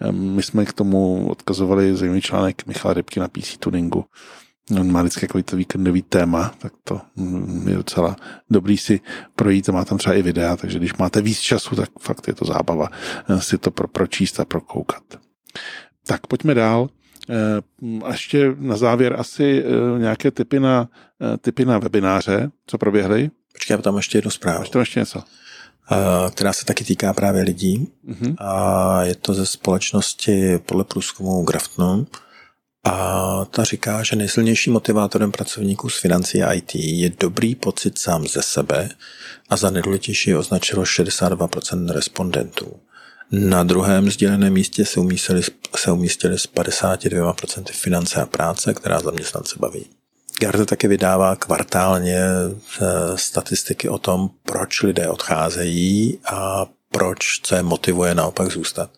Eh, 0.00 0.12
my 0.12 0.42
jsme 0.42 0.64
k 0.64 0.72
tomu 0.72 1.28
odkazovali 1.30 1.96
zajímavý 1.96 2.20
článek 2.20 2.66
Michala 2.66 2.94
Rybky 2.94 3.20
na 3.20 3.28
PC 3.28 3.56
Tuningu, 3.58 4.04
On 4.70 4.92
má 4.92 5.02
vždycky 5.02 5.26
takový 5.26 5.44
to 5.44 5.56
víkendový 5.56 6.02
téma, 6.02 6.54
tak 6.58 6.72
to 6.84 7.00
je 7.66 7.76
docela 7.76 8.16
dobrý 8.50 8.78
si 8.78 9.00
projít 9.36 9.68
a 9.68 9.72
má 9.72 9.84
tam 9.84 9.98
třeba 9.98 10.14
i 10.14 10.22
videa, 10.22 10.56
takže 10.56 10.78
když 10.78 10.94
máte 10.94 11.20
víc 11.20 11.40
času, 11.40 11.76
tak 11.76 11.90
fakt 12.00 12.28
je 12.28 12.34
to 12.34 12.44
zábava 12.44 12.88
eh, 13.28 13.40
si 13.40 13.58
to 13.58 13.70
pro, 13.70 13.88
pročíst 13.88 14.40
a 14.40 14.44
prokoukat. 14.44 15.02
Tak 16.06 16.26
pojďme 16.26 16.54
dál. 16.54 16.88
Eh, 17.30 18.04
a 18.04 18.12
ještě 18.12 18.54
na 18.58 18.76
závěr 18.76 19.16
asi 19.18 19.64
eh, 19.64 19.98
nějaké 19.98 20.30
typy 20.30 20.60
na, 20.60 20.88
typy 21.40 21.64
na 21.64 21.78
webináře, 21.78 22.50
co 22.66 22.78
proběhly. 22.78 23.30
Počkej, 23.52 23.78
tam 23.78 23.96
ještě 23.96 24.18
jednu 24.18 24.30
zprávu. 24.30 24.62
Ještě 24.62 24.78
ještě 24.78 25.00
něco. 25.00 25.22
která 26.30 26.52
se 26.52 26.64
taky 26.64 26.84
týká 26.84 27.12
právě 27.12 27.42
lidí. 27.42 27.88
Mm-hmm. 28.08 28.34
A 28.38 29.02
je 29.02 29.14
to 29.14 29.34
ze 29.34 29.46
společnosti 29.46 30.58
podle 30.58 30.84
průzkumu 30.84 31.42
Graftnu. 31.44 32.06
A 32.86 33.44
ta 33.50 33.64
říká, 33.64 34.02
že 34.02 34.16
nejsilnějším 34.16 34.72
motivátorem 34.72 35.32
pracovníků 35.32 35.88
z 35.88 36.00
financí 36.00 36.42
a 36.42 36.52
IT 36.52 36.74
je 36.74 37.10
dobrý 37.20 37.54
pocit 37.54 37.98
sám 37.98 38.26
ze 38.26 38.42
sebe 38.42 38.88
a 39.48 39.56
za 39.56 39.70
nejdůležitější 39.70 40.34
označilo 40.34 40.82
62% 40.82 41.90
respondentů. 41.90 42.80
Na 43.30 43.62
druhém 43.62 44.10
sděleném 44.10 44.52
místě 44.52 44.84
se 44.84 45.00
umístili, 45.00 45.42
se 45.76 45.92
umístili 45.92 46.38
s 46.38 46.48
52% 46.48 47.64
finance 47.72 48.20
a 48.20 48.26
práce, 48.26 48.74
která 48.74 49.00
zaměstnance 49.00 49.56
baví. 49.58 49.86
Garda 50.40 50.64
také 50.64 50.88
vydává 50.88 51.36
kvartálně 51.36 52.18
eh, 52.18 52.84
statistiky 53.14 53.88
o 53.88 53.98
tom, 53.98 54.30
proč 54.42 54.82
lidé 54.82 55.08
odcházejí 55.08 56.18
a 56.24 56.66
proč, 56.90 57.40
je 57.54 57.62
motivuje 57.62 58.14
naopak 58.14 58.52
zůstat. 58.52 58.90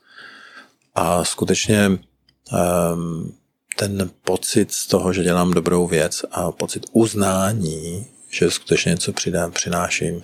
A 0.94 1.24
skutečně 1.24 1.88
um, 1.88 3.37
ten 3.76 4.10
pocit 4.24 4.72
z 4.72 4.86
toho, 4.86 5.12
že 5.12 5.22
dělám 5.22 5.50
dobrou 5.50 5.86
věc 5.86 6.24
a 6.30 6.52
pocit 6.52 6.86
uznání, 6.92 8.06
že 8.30 8.50
skutečně 8.50 8.90
něco 8.90 9.12
přidám, 9.12 9.52
přináším, 9.52 10.20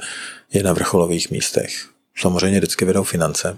je 0.53 0.63
na 0.63 0.73
vrcholových 0.73 1.31
místech. 1.31 1.91
Samozřejmě 2.17 2.59
vždycky 2.59 2.85
vedou 2.85 3.03
finance, 3.03 3.57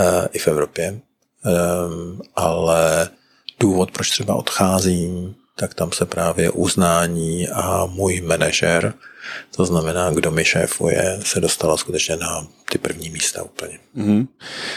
uh, 0.00 0.06
i 0.32 0.38
v 0.38 0.48
Evropě, 0.48 0.90
um, 0.90 2.20
ale 2.36 3.08
důvod, 3.60 3.90
proč 3.90 4.10
třeba 4.10 4.34
odcházím, 4.34 5.34
tak 5.58 5.74
tam 5.74 5.92
se 5.92 6.06
právě 6.06 6.50
uznání 6.50 7.48
a 7.48 7.86
můj 7.86 8.20
manažer, 8.20 8.94
to 9.56 9.64
znamená, 9.64 10.10
kdo 10.10 10.30
mi 10.30 10.44
šéfuje, 10.44 11.18
se 11.22 11.40
dostala 11.40 11.76
skutečně 11.76 12.16
na 12.16 12.46
ty 12.70 12.78
první 12.78 13.10
místa 13.10 13.42
úplně. 13.42 13.78
Mm-hmm. 13.96 14.28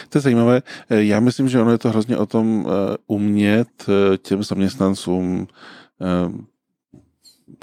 To 0.09 0.17
je 0.17 0.21
zajímavé. 0.21 0.61
Já 0.89 1.19
myslím, 1.19 1.49
že 1.49 1.61
ono 1.61 1.71
je 1.71 1.77
to 1.77 1.89
hrozně 1.89 2.17
o 2.17 2.25
tom 2.25 2.67
eh, 2.67 2.97
umět 3.07 3.67
eh, 3.89 4.17
těm 4.17 4.43
zaměstnancům 4.43 5.47
eh, 6.01 6.31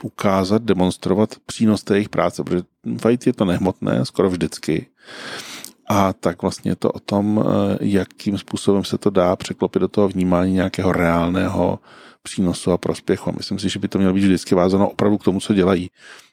ukázat, 0.03 0.63
demonstrovat 0.63 1.35
přínos 1.47 1.85
té 1.85 1.95
jejich 1.95 2.09
práce, 2.09 2.45
protože 2.45 2.63
IT 3.11 3.27
je 3.27 3.33
to 3.33 3.45
nehmotné, 3.45 4.05
skoro 4.05 4.31
vždycky. 4.31 4.87
A 5.89 6.13
tak 6.13 6.43
vlastně 6.43 6.71
je 6.71 6.77
to 6.77 6.91
o 6.91 7.01
tom, 7.01 7.45
jakým 7.81 8.39
způsobem 8.39 8.85
se 8.85 8.99
to 8.99 9.11
dá 9.11 9.37
překlopit 9.37 9.81
do 9.81 9.89
toho 9.89 10.09
vnímání 10.09 10.53
nějakého 10.53 10.93
reálného 10.93 11.79
přínosu 12.27 12.73
a 12.73 12.79
prospěchu. 12.79 13.33
Myslím 13.37 13.59
si, 13.59 13.69
že 13.69 13.79
by 13.79 13.89
to 13.89 13.99
mělo 13.99 14.15
být 14.15 14.25
vždycky 14.25 14.55
vázáno 14.55 14.91
opravdu 14.91 15.19
k 15.19 15.25
tomu, 15.25 15.41
co 15.41 15.55
dělají. 15.55 15.91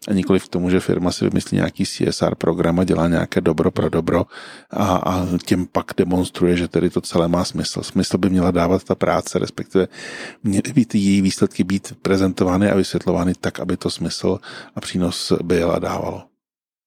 A 0.08 0.14
nikoli 0.14 0.40
k 0.40 0.48
tomu, 0.48 0.70
že 0.70 0.80
firma 0.80 1.12
si 1.12 1.26
vymyslí 1.26 1.56
nějaký 1.56 1.86
CSR 1.86 2.36
program 2.36 2.80
a 2.80 2.84
dělá 2.84 3.08
nějaké 3.08 3.42
dobro 3.42 3.72
pro 3.72 3.90
dobro 3.90 4.26
a, 4.72 4.96
a 4.96 5.28
tím 5.46 5.68
pak 5.72 5.92
demonstruje, 5.98 6.58
že 6.58 6.68
tedy 6.68 6.90
to 6.90 7.02
celé 7.02 7.28
má 7.28 7.44
smysl. 7.46 7.84
Smysl 7.84 8.18
by 8.18 8.30
měla 8.30 8.52
dávat 8.52 8.84
ta 8.84 8.96
práce, 8.96 9.40
respektive 9.40 9.88
měly 10.44 10.74
by 10.74 10.86
ty 10.86 10.98
její 10.98 11.22
výsledky 11.22 11.64
být 11.64 11.94
prezentovány 12.02 12.72
a 12.72 12.76
vysvětlovány 12.76 13.34
tak, 13.42 13.60
aby 13.60 13.78
to 13.78 13.90
smysl 13.90 14.40
a 14.76 14.82
přínos 14.82 15.34
byl 15.44 15.72
a 15.72 15.80
dávalo. 15.80 16.33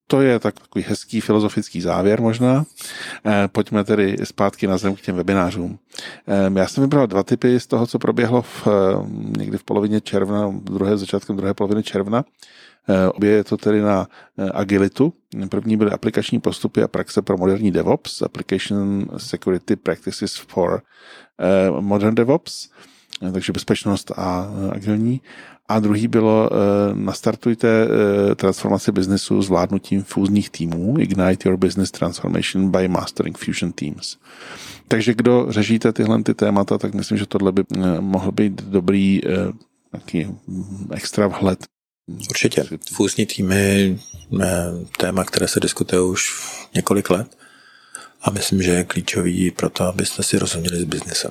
To 0.06 0.20
je 0.20 0.38
tak, 0.38 0.60
takový 0.60 0.84
hezký 0.88 1.20
filozofický 1.20 1.80
závěr 1.80 2.20
možná. 2.20 2.64
Eh, 3.26 3.48
pojďme 3.48 3.84
tedy 3.84 4.16
zpátky 4.24 4.66
na 4.66 4.78
zem 4.78 4.94
k 4.94 5.00
těm 5.00 5.16
webinářům. 5.16 5.78
Eh, 6.28 6.58
já 6.58 6.68
jsem 6.68 6.84
vybral 6.84 7.06
dva 7.06 7.22
typy 7.22 7.60
z 7.60 7.66
toho, 7.66 7.86
co 7.86 7.98
proběhlo 7.98 8.42
v, 8.42 8.66
eh, 8.66 8.70
někdy 9.38 9.58
v 9.58 9.64
polovině 9.64 10.00
června, 10.00 10.54
druhé, 10.62 10.98
začátkem 10.98 11.36
druhé 11.36 11.54
poloviny 11.54 11.82
června. 11.82 12.24
Obě 13.14 13.30
je 13.30 13.44
to 13.44 13.56
tedy 13.56 13.80
na 13.80 14.06
agilitu. 14.54 15.12
První 15.48 15.76
byly 15.76 15.90
aplikační 15.90 16.40
postupy 16.40 16.82
a 16.82 16.88
praxe 16.88 17.22
pro 17.22 17.36
moderní 17.36 17.70
DevOps, 17.70 18.22
Application 18.22 19.06
Security 19.16 19.76
Practices 19.76 20.36
for 20.36 20.82
Modern 21.80 22.14
DevOps, 22.14 22.68
takže 23.32 23.52
bezpečnost 23.52 24.12
a 24.16 24.50
agilní. 24.72 25.20
A 25.68 25.80
druhý 25.80 26.08
bylo, 26.08 26.50
uh, 26.50 26.98
nastartujte 26.98 27.88
transformaci 28.36 28.92
biznesu 28.92 29.42
zvládnutím 29.42 30.02
fúzních 30.02 30.50
týmů, 30.50 30.94
Ignite 30.98 31.48
your 31.48 31.58
business 31.58 31.90
transformation 31.90 32.70
by 32.70 32.88
mastering 32.88 33.38
fusion 33.38 33.72
teams. 33.72 34.16
Takže 34.88 35.14
kdo 35.14 35.46
řešíte 35.48 35.92
tyhle 35.92 36.22
ty 36.22 36.34
témata, 36.34 36.78
tak 36.78 36.94
myslím, 36.94 37.18
že 37.18 37.26
tohle 37.26 37.52
by 37.52 37.64
mohl 38.00 38.32
být 38.32 38.62
dobrý 38.62 39.20
uh, 39.24 39.30
taký 39.90 40.26
extra 40.90 41.26
vhled. 41.26 41.64
Určitě. 42.30 42.64
Fúzní 42.92 43.26
týmy 43.26 43.98
téma, 44.98 45.24
které 45.24 45.48
se 45.48 45.60
diskutuje 45.60 46.02
už 46.02 46.42
několik 46.74 47.10
let 47.10 47.38
a 48.22 48.30
myslím, 48.30 48.62
že 48.62 48.70
je 48.70 48.84
klíčový 48.84 49.50
pro 49.50 49.70
to, 49.70 49.84
abyste 49.84 50.22
si 50.22 50.38
rozuměli 50.38 50.80
s 50.80 50.84
biznesem. 50.84 51.30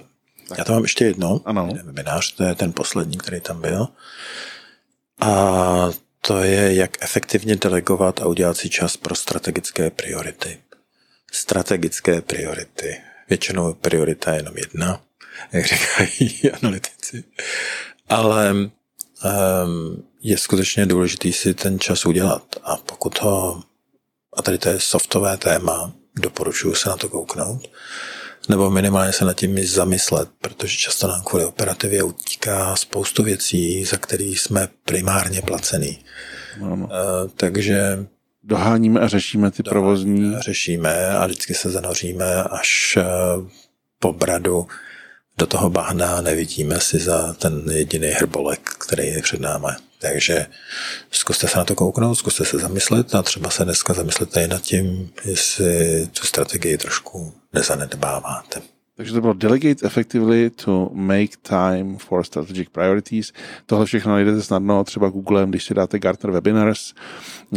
Já 0.57 0.63
to 0.63 0.73
mám 0.73 0.83
ještě 0.83 1.05
jedno. 1.05 1.41
Ano. 1.45 1.69
Webinář, 1.83 2.35
to 2.35 2.43
je 2.43 2.55
ten 2.55 2.73
poslední, 2.73 3.17
který 3.17 3.41
tam 3.41 3.61
byl. 3.61 3.87
A 5.21 5.89
to 6.21 6.43
je, 6.43 6.75
jak 6.75 7.03
efektivně 7.03 7.55
delegovat 7.55 8.21
a 8.21 8.25
udělat 8.25 8.57
si 8.57 8.69
čas 8.69 8.97
pro 8.97 9.15
strategické 9.15 9.89
priority. 9.89 10.57
Strategické 11.31 12.21
priority. 12.21 13.01
Většinou 13.29 13.73
priorita 13.73 14.31
je 14.31 14.39
jenom 14.39 14.57
jedna, 14.57 15.01
jak 15.51 15.65
říkají 15.65 16.51
analytici. 16.61 17.23
Ale 18.09 18.51
um, 18.51 18.71
je 20.21 20.37
skutečně 20.37 20.85
důležité 20.85 21.31
si 21.31 21.53
ten 21.53 21.79
čas 21.79 22.05
udělat. 22.05 22.55
A 22.63 22.75
pokud 22.75 23.21
ho, 23.21 23.63
a 24.33 24.41
tady 24.41 24.57
to 24.57 24.69
je 24.69 24.79
softové 24.79 25.37
téma, 25.37 25.93
doporučuji 26.15 26.75
se 26.75 26.89
na 26.89 26.97
to 26.97 27.09
kouknout, 27.09 27.69
nebo 28.47 28.69
minimálně 28.69 29.13
se 29.13 29.25
nad 29.25 29.33
tím 29.33 29.65
zamyslet, 29.65 30.29
protože 30.41 30.77
často 30.77 31.07
nám 31.07 31.21
kvůli 31.23 31.45
operativě 31.45 32.03
utíká 32.03 32.75
spoustu 32.75 33.23
věcí, 33.23 33.85
za 33.85 33.97
které 33.97 34.23
jsme 34.23 34.67
primárně 34.85 35.41
placený. 35.41 35.99
Ano. 36.61 36.85
Uh, 36.85 36.89
takže 37.35 38.05
doháníme 38.43 38.99
a 38.99 39.07
řešíme 39.07 39.51
ty 39.51 39.63
provozní. 39.63 40.35
Řešíme 40.39 41.09
a 41.09 41.25
vždycky 41.25 41.53
se 41.53 41.69
zanoříme 41.69 42.43
až 42.43 42.97
uh, 42.97 43.47
po 43.99 44.13
bradu 44.13 44.67
do 45.37 45.45
toho 45.45 45.69
bahna 45.69 46.21
nevidíme 46.21 46.79
si 46.79 46.99
za 46.99 47.33
ten 47.33 47.63
jediný 47.71 48.07
hrbolek, 48.07 48.69
který 48.69 49.07
je 49.07 49.21
před 49.21 49.39
námi. 49.39 49.67
Takže 49.99 50.45
zkuste 51.11 51.47
se 51.47 51.57
na 51.57 51.65
to 51.65 51.75
kouknout, 51.75 52.17
zkuste 52.17 52.45
se 52.45 52.57
zamyslet 52.57 53.15
a 53.15 53.21
třeba 53.21 53.49
se 53.49 53.65
dneska 53.65 53.93
zamyslete 53.93 54.43
i 54.43 54.47
nad 54.47 54.61
tím, 54.61 55.13
jestli 55.25 56.07
tu 56.07 56.27
strategii 56.27 56.77
trošku 56.77 57.33
nezanedbáváte. 57.53 58.61
Takže 58.97 59.13
to 59.13 59.21
bylo 59.21 59.33
Delegate 59.33 59.87
effectively 59.87 60.49
to 60.49 60.89
make 60.93 61.37
time 61.41 61.97
for 61.97 62.23
strategic 62.23 62.69
priorities. 62.69 63.33
Tohle 63.65 63.85
všechno 63.85 64.11
najdete 64.11 64.41
snadno 64.41 64.83
třeba 64.83 65.09
Googlem, 65.09 65.49
když 65.49 65.63
si 65.63 65.73
dáte 65.73 65.99
Gartner 65.99 66.33
Webinars. 66.33 66.93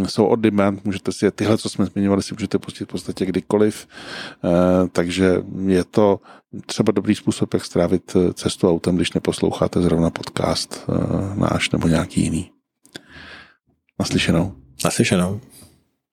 Jsou 0.06 0.24
on 0.24 0.42
demand, 0.42 0.84
můžete 0.84 1.12
si 1.12 1.30
tyhle, 1.30 1.58
co 1.58 1.68
jsme 1.68 1.86
zmiňovali, 1.86 2.22
si 2.22 2.34
můžete 2.34 2.58
pustit 2.58 2.84
v 2.84 2.88
podstatě 2.88 3.26
kdykoliv. 3.26 3.88
Eh, 4.44 4.88
takže 4.92 5.42
je 5.66 5.84
to 5.84 6.20
třeba 6.66 6.92
dobrý 6.92 7.14
způsob, 7.14 7.54
jak 7.54 7.64
strávit 7.64 8.16
eh, 8.16 8.32
cestu 8.32 8.68
autem, 8.68 8.96
když 8.96 9.12
neposloucháte 9.12 9.82
zrovna 9.82 10.10
podcast 10.10 10.84
eh, 10.88 11.38
náš 11.40 11.70
nebo 11.70 11.88
nějaký 11.88 12.22
jiný. 12.22 12.50
Naslyšenou. 13.98 14.52
Naslyšenou. 14.84 15.40